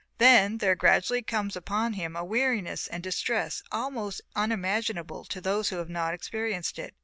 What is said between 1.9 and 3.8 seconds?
him a weariness and distress